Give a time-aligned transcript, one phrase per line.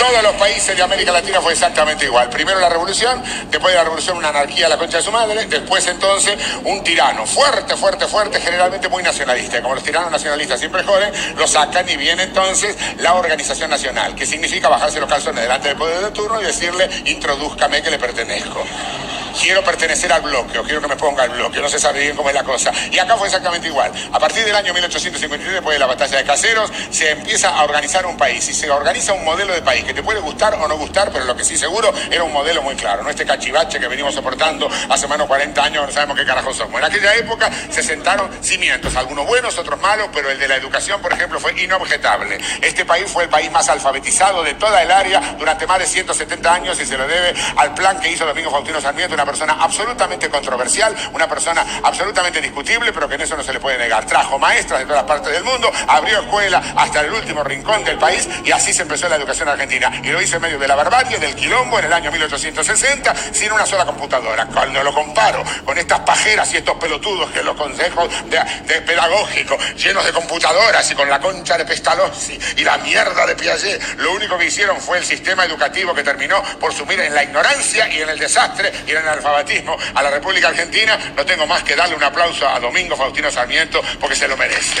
[0.00, 2.30] todos los países de América Latina fue exactamente igual.
[2.30, 5.44] Primero la revolución, después de la revolución una anarquía a la concha de su madre,
[5.44, 9.60] después entonces un tirano fuerte, fuerte, fuerte, generalmente muy nacionalista.
[9.60, 14.24] Como los tiranos nacionalistas siempre joden, lo sacan y viene entonces la organización nacional, que
[14.24, 18.64] significa bajarse los calzones delante del poder de turno y decirle, introduzcame que le pertenezco
[19.40, 22.16] quiero pertenecer al bloque o quiero que me ponga al bloque, no se sabe bien
[22.16, 22.72] cómo es la cosa.
[22.90, 23.90] Y acá fue exactamente igual.
[24.12, 28.04] A partir del año 1853, después de la batalla de Caseros, se empieza a organizar
[28.06, 30.76] un país y se organiza un modelo de país que te puede gustar o no
[30.76, 33.88] gustar, pero lo que sí seguro era un modelo muy claro, no este cachivache que
[33.88, 36.78] venimos soportando hace más de 40 años, no sabemos qué carajo somos.
[36.78, 41.00] En aquella época se sentaron cimientos, algunos buenos, otros malos, pero el de la educación,
[41.00, 42.38] por ejemplo, fue inobjetable.
[42.60, 46.54] Este país fue el país más alfabetizado de toda el área durante más de 170
[46.54, 50.28] años y se lo debe al plan que hizo Domingo Faustino Sarmiento, una persona absolutamente
[50.28, 54.04] controversial, una persona absolutamente discutible, pero que en eso no se le puede negar.
[54.06, 58.28] Trajo maestras de todas partes del mundo, abrió escuela hasta el último rincón del país
[58.44, 60.00] y así se empezó la educación argentina.
[60.02, 63.52] Y lo hizo en medio de la barbarie, del quilombo, en el año 1860, sin
[63.52, 64.46] una sola computadora.
[64.46, 70.04] Cuando lo comparo con estas pajeras y estos pelotudos que los consejos de, pedagógicos, llenos
[70.04, 74.36] de computadoras y con la concha de Pestalozzi y la mierda de Piaget, lo único
[74.36, 78.08] que hicieron fue el sistema educativo que terminó por sumir en la ignorancia y en
[78.08, 81.94] el desastre y en el alfabetismo a la República Argentina, no tengo más que darle
[81.94, 84.80] un aplauso a Domingo Faustino Sarmiento porque se lo merece.